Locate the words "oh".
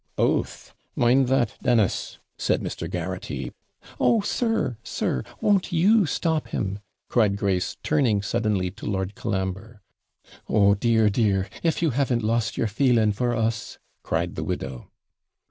3.99-4.19, 10.49-10.73